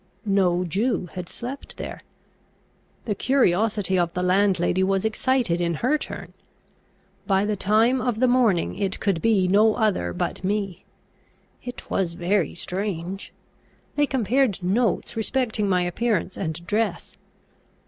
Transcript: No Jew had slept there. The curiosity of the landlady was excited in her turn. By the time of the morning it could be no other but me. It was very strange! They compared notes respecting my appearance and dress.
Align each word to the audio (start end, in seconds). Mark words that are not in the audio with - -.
No 0.25 0.63
Jew 0.63 1.09
had 1.13 1.29
slept 1.29 1.77
there. 1.77 2.01
The 3.05 3.13
curiosity 3.13 3.99
of 3.99 4.11
the 4.15 4.23
landlady 4.23 4.81
was 4.81 5.05
excited 5.05 5.61
in 5.61 5.75
her 5.75 5.95
turn. 5.99 6.33
By 7.27 7.45
the 7.45 7.55
time 7.55 8.01
of 8.01 8.19
the 8.19 8.27
morning 8.27 8.75
it 8.75 8.99
could 8.99 9.21
be 9.21 9.47
no 9.47 9.75
other 9.75 10.11
but 10.11 10.43
me. 10.43 10.85
It 11.63 11.87
was 11.91 12.13
very 12.13 12.55
strange! 12.55 13.31
They 13.95 14.07
compared 14.07 14.63
notes 14.63 15.15
respecting 15.15 15.69
my 15.69 15.83
appearance 15.83 16.35
and 16.35 16.65
dress. 16.65 17.15